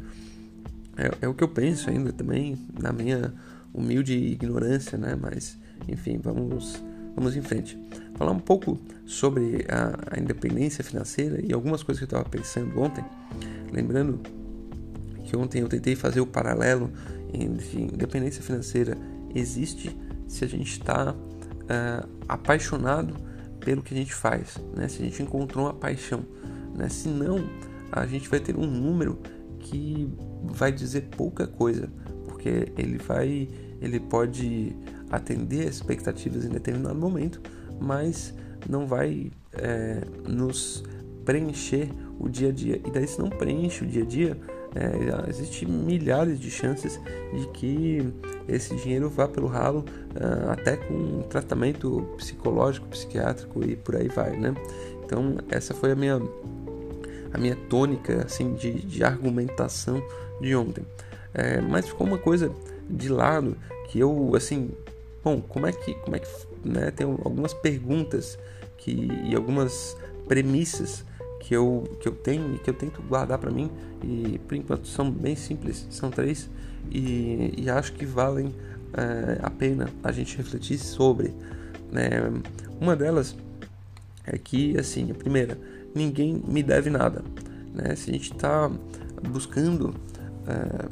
É, 0.96 1.24
é 1.24 1.28
o 1.28 1.34
que 1.34 1.44
eu 1.44 1.48
penso 1.48 1.88
ainda 1.88 2.12
também, 2.12 2.58
na 2.78 2.92
minha 2.92 3.32
humilde 3.72 4.12
ignorância, 4.12 4.98
né? 4.98 5.16
Mas, 5.18 5.56
enfim, 5.88 6.18
vamos, 6.20 6.82
vamos 7.14 7.36
em 7.36 7.42
frente. 7.42 7.78
Falar 8.16 8.32
um 8.32 8.40
pouco 8.40 8.78
sobre 9.06 9.64
a, 9.68 10.16
a 10.16 10.20
independência 10.20 10.82
financeira 10.82 11.40
e 11.40 11.52
algumas 11.52 11.84
coisas 11.84 12.00
que 12.00 12.12
eu 12.12 12.18
estava 12.18 12.28
pensando 12.28 12.78
ontem. 12.80 13.04
Lembrando 13.72 14.20
que 15.24 15.36
ontem 15.36 15.60
eu 15.60 15.68
tentei 15.68 15.94
fazer 15.94 16.20
o 16.20 16.26
paralelo 16.26 16.90
entre 17.32 17.82
independência 17.82 18.42
financeira 18.42 18.96
existe 19.34 19.96
se 20.26 20.44
a 20.44 20.48
gente 20.48 20.72
está 20.72 21.12
uh, 21.12 21.16
eh, 21.68 22.06
apaixonado 22.28 23.14
pelo 23.60 23.82
que 23.82 23.94
a 23.94 23.96
gente 23.96 24.14
faz, 24.14 24.56
né? 24.74 24.88
se 24.88 25.00
a 25.00 25.04
gente 25.04 25.22
encontrou 25.22 25.66
uma 25.66 25.74
paixão. 25.74 26.24
Né? 26.74 26.88
Se 26.88 27.08
não, 27.08 27.48
a 27.90 28.06
gente 28.06 28.28
vai 28.28 28.40
ter 28.40 28.56
um 28.56 28.66
número 28.66 29.18
que 29.58 30.10
vai 30.42 30.72
dizer 30.72 31.02
pouca 31.16 31.46
coisa, 31.46 31.88
porque 32.26 32.72
ele 32.76 32.98
vai, 32.98 33.48
ele 33.80 34.00
pode 34.00 34.74
atender 35.10 35.68
expectativas 35.68 36.44
em 36.44 36.48
determinado 36.48 36.98
momento, 36.98 37.40
mas 37.80 38.34
não 38.68 38.86
vai 38.86 39.30
é, 39.52 40.02
nos 40.26 40.82
preencher 41.24 41.90
o 42.18 42.28
dia 42.28 42.48
a 42.48 42.52
dia. 42.52 42.80
E 42.84 42.90
daí 42.90 43.06
se 43.06 43.18
não 43.18 43.28
preenche 43.28 43.84
o 43.84 43.86
dia 43.86 44.02
a 44.02 44.06
dia, 44.06 44.40
é, 44.74 45.28
existe 45.28 45.66
milhares 45.66 46.40
de 46.40 46.50
chances 46.50 46.98
de 47.32 47.46
que 47.48 48.12
esse 48.48 48.74
dinheiro 48.76 49.08
vá 49.10 49.28
pelo 49.28 49.46
ralo 49.46 49.84
uh, 50.14 50.50
até 50.50 50.76
com 50.76 51.22
tratamento 51.22 52.08
psicológico, 52.16 52.88
psiquiátrico 52.88 53.62
e 53.64 53.76
por 53.76 53.96
aí 53.96 54.08
vai, 54.08 54.36
né? 54.36 54.54
Então 55.04 55.36
essa 55.50 55.74
foi 55.74 55.92
a 55.92 55.94
minha 55.94 56.20
a 57.32 57.38
minha 57.38 57.56
tônica 57.68 58.24
assim 58.24 58.54
de, 58.54 58.72
de 58.72 59.04
argumentação 59.04 60.02
de 60.40 60.54
ontem. 60.56 60.84
É, 61.34 61.60
mas 61.60 61.86
ficou 61.88 62.06
uma 62.06 62.18
coisa 62.18 62.50
de 62.88 63.08
lado 63.08 63.56
que 63.88 63.98
eu 63.98 64.32
assim, 64.34 64.70
bom, 65.22 65.40
como 65.40 65.66
é 65.66 65.72
que 65.72 65.94
como 65.94 66.16
é 66.16 66.18
que 66.18 66.28
né, 66.64 66.90
tem 66.90 67.06
algumas 67.06 67.52
perguntas 67.52 68.38
que 68.78 69.08
e 69.24 69.34
algumas 69.34 69.96
premissas 70.26 71.04
que 71.42 71.54
eu, 71.54 71.84
que 72.00 72.08
eu 72.08 72.12
tenho 72.12 72.54
e 72.54 72.58
que 72.58 72.70
eu 72.70 72.74
tento 72.74 73.02
guardar 73.02 73.38
para 73.38 73.50
mim 73.50 73.70
e 74.02 74.38
por 74.46 74.54
enquanto 74.54 74.86
são 74.86 75.10
bem 75.10 75.34
simples, 75.34 75.86
são 75.90 76.10
três 76.10 76.48
e, 76.90 77.52
e 77.56 77.68
acho 77.68 77.92
que 77.94 78.06
valem 78.06 78.54
é, 78.94 79.40
a 79.42 79.50
pena 79.50 79.88
a 80.02 80.12
gente 80.12 80.36
refletir 80.36 80.78
sobre. 80.78 81.34
Né? 81.90 82.10
Uma 82.80 82.94
delas 82.94 83.36
é 84.24 84.38
que, 84.38 84.78
assim, 84.78 85.10
a 85.10 85.14
primeira, 85.14 85.58
ninguém 85.94 86.40
me 86.46 86.62
deve 86.62 86.90
nada. 86.90 87.24
Né? 87.74 87.96
Se 87.96 88.10
a 88.10 88.12
gente 88.12 88.32
está 88.32 88.70
buscando, 89.28 89.94
é, 90.46 90.88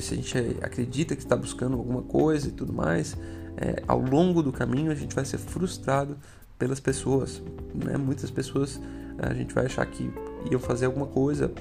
se 0.00 0.14
a 0.14 0.16
gente 0.16 0.36
acredita 0.62 1.14
que 1.14 1.22
está 1.22 1.36
buscando 1.36 1.76
alguma 1.76 2.02
coisa 2.02 2.48
e 2.48 2.50
tudo 2.50 2.72
mais, 2.72 3.16
é, 3.56 3.84
ao 3.86 4.00
longo 4.00 4.42
do 4.42 4.52
caminho 4.52 4.90
a 4.90 4.96
gente 4.96 5.14
vai 5.14 5.24
ser 5.24 5.38
frustrado 5.38 6.16
pelas 6.64 6.80
pessoas. 6.80 7.42
Né? 7.74 7.98
Muitas 7.98 8.30
pessoas 8.30 8.80
a 9.18 9.34
gente 9.34 9.54
vai 9.54 9.66
achar 9.66 9.84
que 9.84 10.10
iam 10.50 10.58
fazer 10.58 10.86
alguma 10.86 11.06
coisa, 11.06 11.52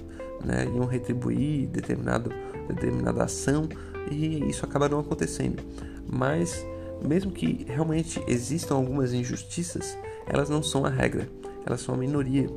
né? 0.44 0.66
iam 0.74 0.86
retribuir 0.86 1.68
determinado, 1.68 2.32
determinada 2.70 3.22
ação 3.22 3.68
e 4.10 4.50
isso 4.50 4.64
acaba 4.66 4.88
não 4.88 5.00
acontecendo. 5.00 5.62
Mas 6.10 6.66
mesmo 7.04 7.32
que 7.32 7.66
realmente 7.68 8.24
existam 8.28 8.76
algumas 8.76 9.12
injustiças, 9.14 9.98
elas 10.26 10.50
não 10.50 10.64
são 10.64 10.86
a 10.86 10.90
regra, 10.90 11.28
elas 11.66 11.82
são 11.82 11.96
a 11.96 11.98
minoria. 11.98 12.48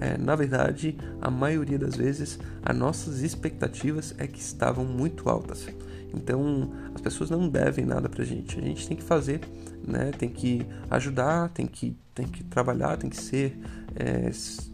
É, 0.00 0.16
na 0.16 0.34
verdade, 0.34 0.96
a 1.20 1.30
maioria 1.30 1.78
das 1.78 1.94
vezes, 1.94 2.38
as 2.62 2.76
nossas 2.76 3.20
expectativas 3.20 4.14
é 4.18 4.26
que 4.26 4.40
estavam 4.40 4.84
muito 4.84 5.28
altas. 5.28 5.68
Então, 6.14 6.72
as 6.94 7.00
pessoas 7.00 7.30
não 7.30 7.48
devem 7.48 7.84
nada 7.84 8.08
pra 8.08 8.24
gente. 8.24 8.58
A 8.58 8.62
gente 8.62 8.88
tem 8.88 8.96
que 8.96 9.02
fazer, 9.02 9.40
né? 9.86 10.10
Tem 10.10 10.28
que 10.28 10.66
ajudar, 10.90 11.50
tem 11.50 11.66
que, 11.66 11.96
tem 12.14 12.26
que 12.26 12.42
trabalhar, 12.44 12.96
tem 12.96 13.10
que 13.10 13.16
ser 13.16 13.58
é, 13.94 14.30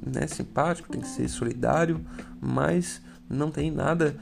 né, 0.07 0.27
simpático, 0.27 0.89
tem 0.89 1.01
que 1.01 1.09
ser 1.09 1.29
solidário, 1.29 2.01
mas 2.41 3.03
não 3.29 3.51
tem 3.51 3.71
nada 3.71 4.17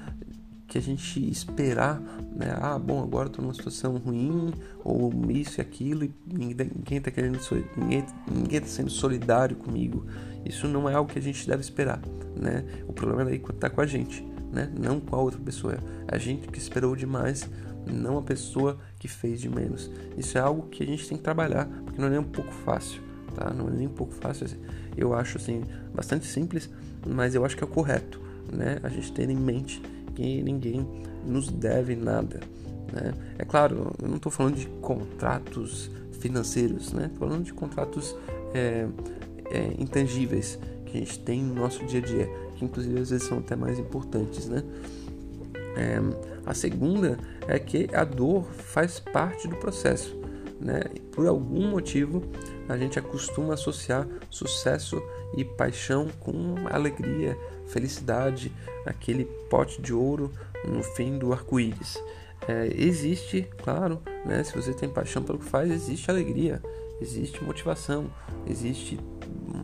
que 0.75 0.79
a 0.79 0.83
gente 0.83 1.31
esperar, 1.31 2.01
né? 2.35 2.53
Ah, 2.61 2.77
bom, 2.77 3.01
agora 3.01 3.29
estou 3.29 3.45
numa 3.45 3.55
situação 3.55 3.97
ruim, 3.97 4.53
ou 4.83 5.13
isso 5.31 5.61
e 5.61 5.63
aquilo, 5.63 6.03
e 6.03 6.13
ninguém 6.27 6.99
está 6.99 7.13
querendo, 7.13 7.39
ninguém, 7.77 8.05
ninguém 8.29 8.61
tá 8.61 8.67
sendo 8.67 8.91
solidário 8.91 9.55
comigo. 9.55 10.05
Isso 10.45 10.67
não 10.67 10.89
é 10.89 10.95
algo 10.95 11.13
que 11.13 11.19
a 11.21 11.23
gente 11.23 11.47
deve 11.47 11.63
esperar, 11.63 12.03
né? 12.37 12.65
O 12.89 12.93
problema 12.93 13.23
é 13.23 13.25
daí 13.27 13.39
tá 13.39 13.71
com 13.71 13.81
a 13.81 13.87
gente, 13.87 14.27
né? 14.53 14.69
Não 14.77 14.99
com 14.99 15.15
a 15.15 15.21
outra 15.21 15.39
pessoa. 15.39 15.75
É 16.09 16.17
a 16.17 16.19
gente 16.19 16.49
que 16.49 16.59
esperou 16.59 16.97
demais, 16.97 17.49
não 17.87 18.19
a 18.19 18.23
pessoa 18.23 18.77
que 18.99 19.07
fez 19.07 19.41
de 19.41 19.49
menos. 19.49 19.89
Isso 20.19 20.37
é 20.37 20.41
algo 20.41 20.67
que 20.67 20.83
a 20.83 20.87
gente 20.87 21.09
tem 21.09 21.17
que 21.17 21.23
trabalhar, 21.23 21.69
porque 21.85 22.01
não 22.01 22.09
é 22.09 22.11
nem 22.11 22.19
um 22.19 22.25
pouco 22.25 22.53
fácil, 22.53 23.01
tá? 23.33 23.49
Não 23.51 23.69
é 23.69 23.71
nem 23.71 23.87
um 23.87 23.95
pouco 23.95 24.13
fácil. 24.13 24.49
Eu 24.97 25.15
acho 25.15 25.39
assim 25.39 25.63
bastante 25.95 26.27
simples, 26.27 26.69
mas 27.07 27.37
eu 27.37 27.45
acho 27.45 27.57
que 27.57 27.63
é 27.63 27.67
o 27.67 27.71
correto, 27.71 28.21
né? 28.53 28.81
A 28.83 28.89
gente 28.89 29.13
ter 29.13 29.31
em 29.31 29.37
mente 29.37 29.81
que 30.15 30.43
ninguém 30.43 30.87
nos 31.27 31.49
deve 31.49 31.97
nada. 31.97 32.41
Né? 32.93 33.15
É 33.39 33.45
claro, 33.45 33.93
eu 34.01 34.09
não 34.09 34.17
estou 34.17 34.31
falando 34.31 34.57
de 34.57 34.67
contratos 34.81 35.91
financeiros, 36.21 36.93
né? 36.93 37.11
Falando 37.19 37.45
de 37.45 37.53
contratos 37.53 38.17
é, 38.55 38.87
é, 39.51 39.75
intangíveis 39.79 40.59
que 40.87 40.97
a 40.97 41.01
gente 41.01 41.19
tem 41.19 41.43
no 41.43 41.55
nosso 41.55 41.85
dia 41.85 42.01
a 42.01 42.03
dia, 42.03 42.31
que 42.57 42.65
inclusive 42.65 42.99
às 42.99 43.11
vezes 43.11 43.27
são 43.27 43.39
até 43.39 43.55
mais 43.55 43.79
importantes, 43.79 44.49
né? 44.49 44.63
É, 45.77 45.99
a 46.47 46.55
segunda 46.55 47.19
é 47.49 47.59
que 47.59 47.89
a 47.93 48.05
dor 48.05 48.45
faz 48.45 49.01
parte 49.01 49.49
do 49.49 49.57
processo, 49.57 50.17
né? 50.61 50.81
Por 51.13 51.27
algum 51.27 51.69
motivo 51.69 52.23
a 52.69 52.77
gente 52.79 52.99
acostuma 52.99 53.55
associar 53.55 54.07
sucesso 54.31 55.03
e 55.37 55.45
paixão 55.45 56.09
com 56.21 56.55
alegria, 56.71 57.37
felicidade, 57.67 58.53
aquele 58.87 59.25
pote 59.49 59.81
de 59.81 59.93
ouro 59.93 60.31
no 60.67 60.83
fim 60.83 61.19
do 61.19 61.33
arco-íris. 61.33 62.03
É, 62.47 62.69
existe, 62.77 63.49
claro, 63.63 64.03
né, 64.25 64.45
se 64.45 64.55
você 64.55 64.73
tem 64.73 64.89
paixão 64.89 65.23
pelo 65.23 65.39
que 65.39 65.47
faz, 65.47 65.71
existe 65.71 66.11
alegria, 66.11 66.63
existe 67.01 67.43
motivação, 67.43 68.11
existe 68.47 68.99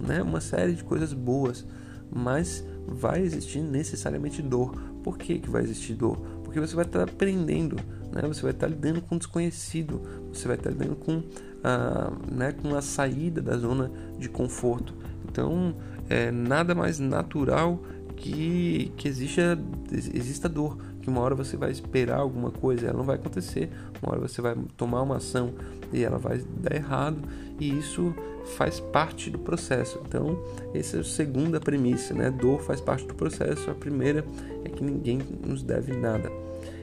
né, 0.00 0.22
uma 0.22 0.40
série 0.40 0.74
de 0.74 0.82
coisas 0.82 1.12
boas, 1.12 1.66
mas 2.10 2.64
vai 2.86 3.20
existir 3.20 3.60
necessariamente 3.60 4.42
dor. 4.42 4.74
Por 5.02 5.18
que, 5.18 5.38
que 5.38 5.48
vai 5.48 5.62
existir 5.62 5.94
dor? 5.94 6.16
Porque 6.42 6.58
você 6.58 6.74
vai 6.74 6.84
estar 6.84 7.02
aprendendo, 7.02 7.76
né? 8.12 8.22
você 8.22 8.42
vai 8.42 8.50
estar 8.50 8.66
lidando 8.66 9.00
com 9.00 9.14
o 9.14 9.18
desconhecido, 9.18 10.00
você 10.32 10.48
vai 10.48 10.56
estar 10.56 10.70
lidando 10.70 10.96
com 10.96 11.22
a, 11.62 12.12
né, 12.30 12.52
com 12.52 12.74
a 12.74 12.82
saída 12.82 13.40
da 13.40 13.56
zona 13.56 13.90
de 14.18 14.28
conforto. 14.28 14.94
Então, 15.28 15.76
é 16.10 16.30
nada 16.30 16.74
mais 16.74 16.98
natural 16.98 17.80
que, 18.16 18.92
que 18.96 19.08
exista, 19.08 19.58
exista 19.90 20.48
dor, 20.48 20.76
que 21.00 21.08
uma 21.08 21.20
hora 21.20 21.34
você 21.34 21.56
vai 21.56 21.70
esperar 21.70 22.18
alguma 22.18 22.50
coisa, 22.50 22.88
ela 22.88 22.98
não 22.98 23.04
vai 23.04 23.16
acontecer, 23.16 23.70
uma 24.02 24.12
hora 24.12 24.20
você 24.20 24.42
vai 24.42 24.54
tomar 24.76 25.00
uma 25.02 25.16
ação 25.16 25.54
e 25.92 26.04
ela 26.04 26.18
vai 26.18 26.42
dar 26.58 26.74
errado, 26.74 27.22
e 27.58 27.78
isso 27.78 28.14
faz 28.56 28.80
parte 28.80 29.30
do 29.30 29.38
processo. 29.38 30.00
Então, 30.06 30.38
essa 30.74 30.98
é 30.98 31.00
a 31.00 31.04
segunda 31.04 31.60
premissa, 31.60 32.12
né? 32.12 32.30
Dor 32.30 32.60
faz 32.60 32.80
parte 32.80 33.06
do 33.06 33.14
processo. 33.14 33.70
A 33.70 33.74
primeira 33.74 34.24
é 34.64 34.68
que 34.68 34.82
ninguém 34.82 35.20
nos 35.46 35.62
deve 35.62 35.92
nada. 35.92 36.30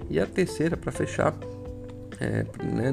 E 0.09 0.19
a 0.19 0.25
terceira, 0.25 0.77
para 0.77 0.91
fechar, 0.91 1.35
é, 2.19 2.45
né, 2.63 2.91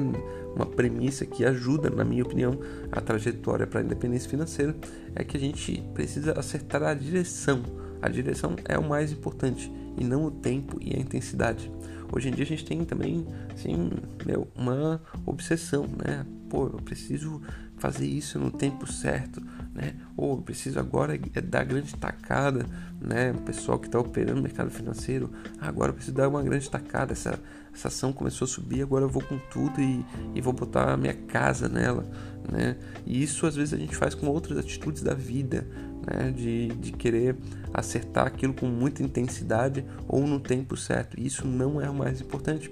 uma 0.55 0.65
premissa 0.65 1.25
que 1.25 1.43
ajuda, 1.43 1.89
na 1.89 2.05
minha 2.05 2.23
opinião, 2.23 2.57
a 2.91 3.01
trajetória 3.01 3.67
para 3.67 3.81
a 3.81 3.83
independência 3.83 4.29
financeira 4.29 4.75
é 5.13 5.23
que 5.23 5.35
a 5.35 5.39
gente 5.39 5.83
precisa 5.93 6.39
acertar 6.39 6.81
a 6.83 6.93
direção 6.93 7.61
a 8.05 8.09
direção 8.09 8.55
é 8.65 8.77
o 8.77 8.87
mais 8.87 9.11
importante 9.11 9.71
e 9.97 10.03
não 10.03 10.25
o 10.25 10.31
tempo 10.31 10.77
e 10.79 10.95
a 10.95 10.99
intensidade. 10.99 11.71
Hoje 12.13 12.29
em 12.29 12.31
dia 12.31 12.43
a 12.43 12.47
gente 12.47 12.63
tem 12.63 12.85
também 12.85 13.25
assim, 13.51 13.89
meu, 14.23 14.47
uma 14.55 15.01
obsessão, 15.25 15.87
né? 16.05 16.23
Pô, 16.47 16.67
eu 16.67 16.79
preciso 16.83 17.41
fazer 17.77 18.05
isso 18.05 18.37
no 18.37 18.51
tempo 18.51 18.85
certo, 18.85 19.41
né? 19.75 19.93
Ou 20.15 20.37
eu 20.37 20.41
preciso 20.41 20.79
agora 20.79 21.19
é 21.33 21.41
dar 21.41 21.65
grande 21.65 21.93
tacada, 21.95 22.65
né? 22.99 23.31
O 23.31 23.41
pessoal 23.41 23.77
que 23.77 23.87
está 23.87 23.99
operando 23.99 24.37
no 24.37 24.41
mercado 24.41 24.71
financeiro, 24.71 25.29
ah, 25.59 25.67
agora 25.67 25.89
eu 25.89 25.93
preciso 25.93 26.15
dar 26.15 26.29
uma 26.29 26.41
grande 26.41 26.69
tacada. 26.69 27.11
Essa, 27.11 27.37
essa 27.73 27.89
ação 27.89 28.13
começou 28.13 28.45
a 28.45 28.47
subir, 28.47 28.81
agora 28.81 29.03
eu 29.03 29.09
vou 29.09 29.21
com 29.21 29.37
tudo 29.51 29.81
e, 29.81 30.03
e 30.33 30.39
vou 30.39 30.53
botar 30.53 30.93
a 30.93 30.97
minha 30.97 31.13
casa 31.13 31.67
nela, 31.67 32.09
né? 32.49 32.77
E 33.05 33.21
isso 33.21 33.45
às 33.45 33.57
vezes 33.57 33.73
a 33.73 33.77
gente 33.77 33.95
faz 33.97 34.15
com 34.15 34.27
outras 34.27 34.57
atitudes 34.57 35.03
da 35.03 35.13
vida, 35.13 35.67
né? 36.07 36.31
De, 36.31 36.69
de 36.69 36.93
querer 36.93 37.35
acertar 37.73 38.25
aquilo 38.27 38.53
com 38.53 38.67
muita 38.67 39.03
intensidade 39.03 39.85
ou 40.07 40.25
no 40.25 40.39
tempo 40.39 40.77
certo. 40.77 41.19
Isso 41.19 41.45
não 41.45 41.81
é 41.81 41.89
o 41.89 41.93
mais 41.93 42.21
importante. 42.21 42.71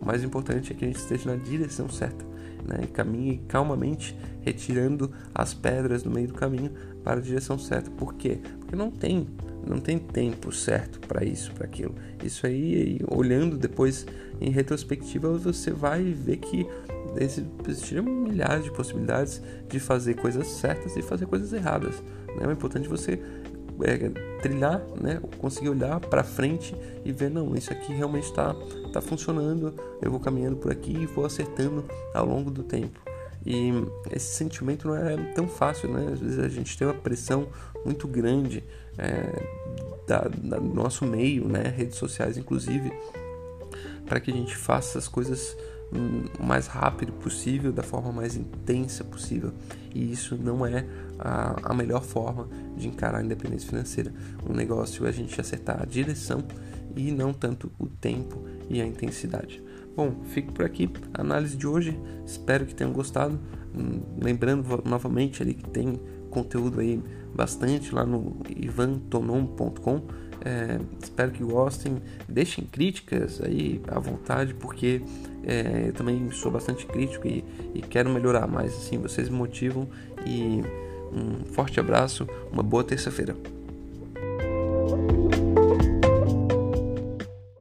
O 0.00 0.04
mais 0.04 0.24
importante 0.24 0.72
é 0.72 0.74
que 0.74 0.84
a 0.84 0.88
gente 0.88 0.98
esteja 0.98 1.30
na 1.30 1.36
direção 1.36 1.88
certa 1.88 2.29
né? 2.66 2.80
e 2.84 2.86
caminhe 2.86 3.38
calmamente, 3.48 4.16
retirando 4.40 5.10
as 5.34 5.54
pedras 5.54 6.04
no 6.04 6.10
meio 6.10 6.28
do 6.28 6.34
caminho 6.34 6.72
para 7.02 7.18
a 7.18 7.22
direção 7.22 7.58
certa. 7.58 7.90
Por 7.90 8.14
quê? 8.14 8.38
Porque 8.58 8.76
não 8.76 8.90
tem, 8.90 9.26
não 9.66 9.80
tem 9.80 9.98
tempo 9.98 10.52
certo 10.52 11.00
para 11.00 11.24
isso, 11.24 11.52
para 11.52 11.64
aquilo. 11.64 11.94
Isso 12.22 12.46
aí, 12.46 13.00
olhando 13.08 13.56
depois 13.56 14.06
em 14.40 14.50
retrospectiva, 14.50 15.36
você 15.36 15.70
vai 15.70 16.02
ver 16.04 16.36
que 16.38 16.66
existiram 17.66 18.04
milhares 18.04 18.64
de 18.64 18.70
possibilidades 18.70 19.42
de 19.68 19.80
fazer 19.80 20.14
coisas 20.14 20.46
certas 20.46 20.96
e 20.96 21.02
fazer 21.02 21.26
coisas 21.26 21.52
erradas. 21.52 22.02
Né? 22.38 22.46
O 22.46 22.52
importante 22.52 22.86
é 22.86 22.88
você 22.88 23.20
é, 23.84 24.40
trilhar, 24.40 24.82
né? 25.00 25.20
Conseguir 25.38 25.68
olhar 25.68 26.00
para 26.00 26.22
frente 26.22 26.74
e 27.04 27.12
ver 27.12 27.30
não, 27.30 27.54
isso 27.54 27.72
aqui 27.72 27.92
realmente 27.92 28.24
está 28.24 28.54
tá 28.92 29.00
funcionando. 29.00 29.74
Eu 30.00 30.10
vou 30.10 30.20
caminhando 30.20 30.56
por 30.56 30.70
aqui 30.70 30.92
e 30.92 31.06
vou 31.06 31.24
acertando 31.24 31.84
ao 32.14 32.26
longo 32.26 32.50
do 32.50 32.62
tempo. 32.62 33.00
E 33.44 33.70
esse 34.10 34.34
sentimento 34.34 34.88
não 34.88 34.96
é 34.96 35.16
tão 35.34 35.48
fácil, 35.48 35.90
né? 35.90 36.10
Às 36.12 36.20
vezes 36.20 36.38
a 36.38 36.48
gente 36.48 36.76
tem 36.76 36.86
uma 36.86 36.94
pressão 36.94 37.48
muito 37.84 38.06
grande 38.06 38.62
é, 38.98 39.42
da, 40.06 40.28
da, 40.28 40.58
do 40.58 40.74
nosso 40.74 41.06
meio, 41.06 41.48
né? 41.48 41.62
Redes 41.62 41.96
sociais, 41.96 42.36
inclusive, 42.36 42.92
para 44.06 44.20
que 44.20 44.30
a 44.30 44.34
gente 44.34 44.56
faça 44.56 44.98
as 44.98 45.08
coisas 45.08 45.56
o 46.38 46.44
mais 46.44 46.66
rápido 46.66 47.12
possível, 47.12 47.72
da 47.72 47.82
forma 47.82 48.12
mais 48.12 48.36
intensa 48.36 49.02
possível. 49.02 49.52
E 49.94 50.12
isso 50.12 50.36
não 50.36 50.64
é 50.64 50.86
a, 51.20 51.70
a 51.70 51.74
melhor 51.74 52.02
forma 52.02 52.48
de 52.76 52.88
encarar 52.88 53.18
a 53.18 53.22
independência 53.22 53.68
financeira. 53.68 54.12
O 54.48 54.52
negócio 54.52 55.04
é 55.06 55.10
a 55.10 55.12
gente 55.12 55.38
acertar 55.40 55.82
a 55.82 55.84
direção 55.84 56.42
e 56.96 57.12
não 57.12 57.32
tanto 57.32 57.70
o 57.78 57.86
tempo 57.86 58.44
e 58.68 58.80
a 58.80 58.86
intensidade. 58.86 59.62
Bom, 59.94 60.14
fico 60.24 60.52
por 60.52 60.64
aqui. 60.64 60.90
A 61.12 61.20
análise 61.20 61.56
de 61.56 61.66
hoje. 61.66 61.98
Espero 62.24 62.64
que 62.64 62.74
tenham 62.74 62.92
gostado. 62.92 63.38
Hum, 63.76 64.00
lembrando 64.20 64.82
novamente 64.84 65.42
ali 65.42 65.54
que 65.54 65.68
tem 65.68 66.00
conteúdo 66.30 66.80
aí 66.80 67.02
bastante 67.34 67.94
lá 67.94 68.06
no 68.06 68.36
ivantonom.com. 68.48 70.02
É, 70.42 70.80
espero 71.02 71.32
que 71.32 71.44
gostem. 71.44 72.00
Deixem 72.28 72.64
críticas 72.64 73.42
aí 73.42 73.80
à 73.88 73.98
vontade, 73.98 74.54
porque 74.54 75.02
é, 75.44 75.88
eu 75.88 75.92
também 75.92 76.30
sou 76.30 76.50
bastante 76.50 76.86
crítico 76.86 77.26
e, 77.26 77.44
e 77.74 77.82
quero 77.82 78.08
melhorar 78.08 78.46
mais. 78.46 78.72
Assim, 78.72 78.96
vocês 78.98 79.28
me 79.28 79.36
motivam 79.36 79.88
e 80.24 80.62
um 81.12 81.44
forte 81.52 81.80
abraço, 81.80 82.26
uma 82.52 82.62
boa 82.62 82.84
terça-feira. 82.84 83.36